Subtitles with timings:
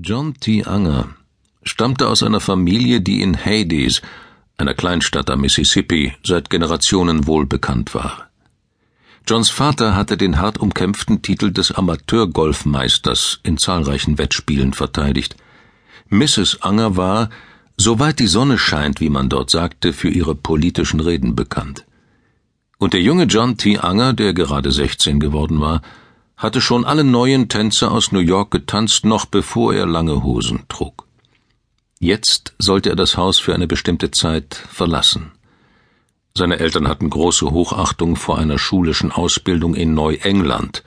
[0.00, 0.64] John T.
[0.64, 1.08] Anger
[1.64, 4.00] stammte aus einer Familie, die in Hades,
[4.56, 8.28] einer Kleinstadt am Mississippi, seit Generationen wohlbekannt war.
[9.26, 15.34] Johns Vater hatte den hart umkämpften Titel des Amateurgolfmeisters in zahlreichen Wettspielen verteidigt.
[16.10, 16.62] Mrs.
[16.62, 17.28] Anger war,
[17.76, 21.86] soweit die Sonne scheint, wie man dort sagte, für ihre politischen Reden bekannt.
[22.78, 23.78] Und der junge John T.
[23.78, 25.82] Anger, der gerade 16 geworden war,
[26.38, 31.04] hatte schon alle neuen Tänzer aus New York getanzt, noch bevor er lange Hosen trug.
[31.98, 35.32] Jetzt sollte er das Haus für eine bestimmte Zeit verlassen.
[36.36, 40.84] Seine Eltern hatten große Hochachtung vor einer schulischen Ausbildung in Neuengland,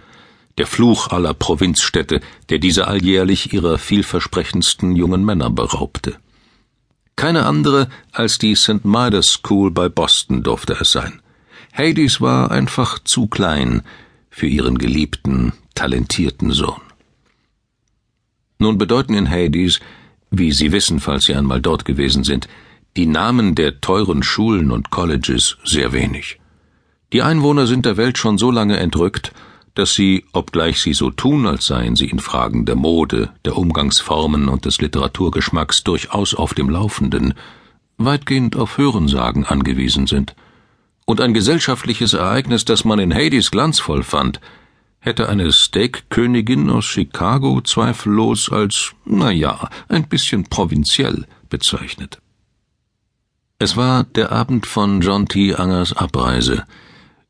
[0.58, 6.16] der Fluch aller Provinzstädte, der diese alljährlich ihrer vielversprechendsten jungen Männer beraubte.
[7.18, 8.86] Keine andere als die St.
[8.86, 11.22] Midas School bei Boston durfte es sein.
[11.74, 13.84] Hades war einfach zu klein,
[14.32, 16.82] für ihren geliebten, talentierten Sohn.
[18.58, 19.80] Nun bedeuten in Hades,
[20.32, 22.48] wie Sie wissen, falls Sie einmal dort gewesen sind,
[22.98, 26.40] die Namen der teuren Schulen und Colleges sehr wenig.
[27.14, 29.34] Die Einwohner sind der Welt schon so lange entrückt,
[29.76, 34.50] dass sie, obgleich sie so tun, als seien sie in Fragen der Mode, der Umgangsformen
[34.50, 37.34] und des Literaturgeschmacks durchaus auf dem Laufenden,
[37.98, 40.36] weitgehend auf Hörensagen angewiesen sind–
[41.06, 44.40] und ein gesellschaftliches Ereignis, das man in Hades glanzvoll fand,
[45.00, 52.22] hätte eine Steakkönigin aus Chicago zweifellos als, na ja, ein bisschen provinziell bezeichnet.
[53.58, 55.54] Es war der Abend von John T.
[55.56, 56.66] Angers Abreise.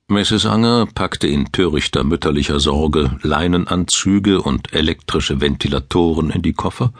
[0.08, 0.46] Mrs.
[0.46, 6.94] Anger packte in törichter mütterlicher Sorge Leinenanzüge und elektrische Ventilatoren in die Koffer,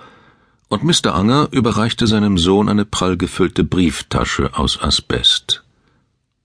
[0.70, 1.14] und Mr.
[1.16, 5.66] Anger überreichte seinem Sohn eine prall gefüllte Brieftasche aus Asbest.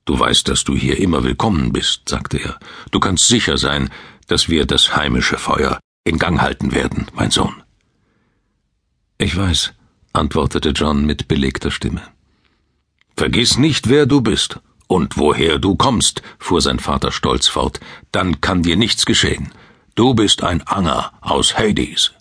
[0.07, 2.57] Du weißt, dass du hier immer willkommen bist, sagte er.
[2.91, 3.89] Du kannst sicher sein,
[4.27, 7.61] dass wir das heimische Feuer in Gang halten werden, mein Sohn.
[9.17, 9.73] Ich weiß,
[10.13, 12.03] antwortete John mit belegter Stimme.
[13.17, 17.81] Vergiss nicht, wer du bist und woher du kommst, fuhr sein Vater stolz fort,
[18.13, 19.51] dann kann dir nichts geschehen.
[19.95, 22.13] Du bist ein Anger aus Hades.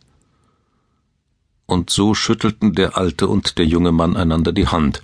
[1.66, 5.02] Und so schüttelten der alte und der junge Mann einander die Hand,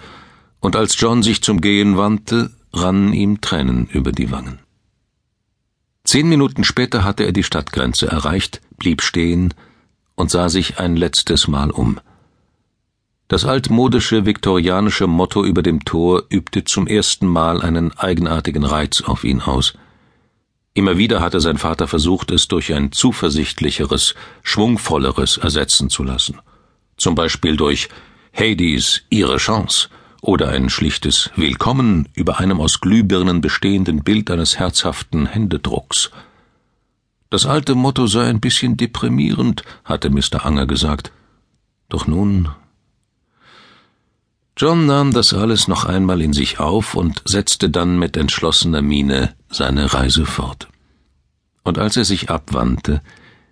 [0.59, 4.61] und als John sich zum Gehen wandte, rannen ihm Tränen über die Wangen.
[6.05, 9.55] Zehn Minuten später hatte er die Stadtgrenze erreicht, blieb stehen
[10.15, 12.01] und sah sich ein letztes Mal um.
[13.29, 19.25] Das altmodische viktorianische Motto über dem Tor übte zum ersten Mal einen eigenartigen Reiz auf
[19.25, 19.75] ihn aus.
[20.75, 26.41] Immer wieder hatte sein Vater versucht, es durch ein zuversichtlicheres, schwungvolleres ersetzen zu lassen.
[26.97, 27.89] Zum Beispiel durch
[28.35, 29.89] Hades, ihre Chance–
[30.23, 36.13] oder ein schlichtes Willkommen über einem aus Glühbirnen bestehenden Bild eines herzhaften Händedrucks.
[37.29, 40.47] Das alte Motto sei ein bisschen deprimierend, hatte Mr.
[40.47, 41.11] Anger gesagt.
[41.89, 42.51] Doch nun.
[44.57, 49.35] John nahm das alles noch einmal in sich auf und setzte dann mit entschlossener Miene
[49.51, 50.69] seine Reise fort.
[51.65, 53.03] Und als er sich abwandte,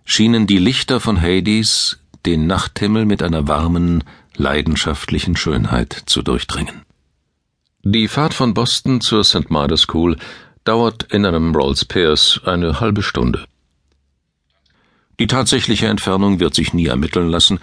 [0.04, 4.04] schienen die Lichter von Hades den Nachthimmel mit einer warmen,
[4.36, 6.82] leidenschaftlichen Schönheit zu durchdringen.
[7.82, 9.50] Die Fahrt von Boston zur St.
[9.50, 10.16] Martha School
[10.64, 13.46] dauert in einem Rolls Pierce eine halbe Stunde.
[15.18, 17.58] Die tatsächliche Entfernung wird sich nie ermitteln lassen,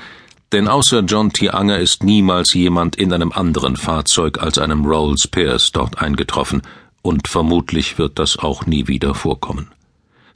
[0.52, 1.50] denn außer John T.
[1.50, 6.62] Anger ist niemals jemand in einem anderen Fahrzeug als einem Rolls Pierce dort eingetroffen,
[7.02, 9.72] und vermutlich wird das auch nie wieder vorkommen.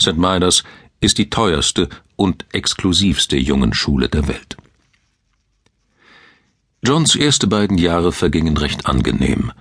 [0.01, 0.17] St.
[0.17, 0.63] Midas
[1.01, 4.55] ist die teuerste und exklusivste Jungenschule der Welt.
[6.83, 9.51] Johns erste beiden Jahre vergingen recht angenehm.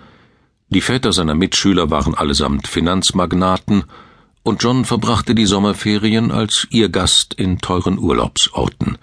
[0.68, 3.84] Die Väter seiner Mitschüler waren allesamt Finanzmagnaten,
[4.42, 8.96] und John verbrachte die Sommerferien als ihr Gast in teuren Urlaubsorten.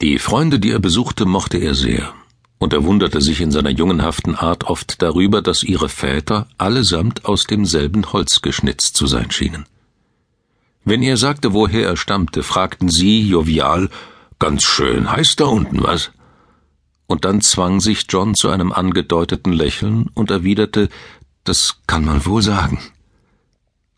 [0.00, 2.14] Die Freunde, die er besuchte, mochte er sehr,
[2.58, 7.46] und er wunderte sich in seiner jungenhaften Art oft darüber, dass ihre Väter allesamt aus
[7.46, 9.66] demselben Holz geschnitzt zu sein schienen.
[10.84, 13.88] Wenn er sagte, woher er stammte, fragten sie jovial,
[14.38, 16.10] ganz schön heiß da unten, was?
[17.06, 20.88] und dann zwang sich John zu einem angedeuteten Lächeln und erwiderte
[21.44, 22.80] Das kann man wohl sagen.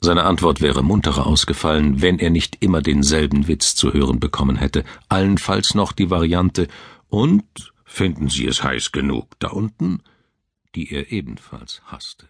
[0.01, 4.85] Seine Antwort wäre munterer ausgefallen, wenn er nicht immer denselben Witz zu hören bekommen hätte,
[5.09, 6.69] allenfalls noch die Variante
[7.09, 10.03] Und finden Sie es heiß genug da unten,
[10.75, 12.29] die er ebenfalls hasste.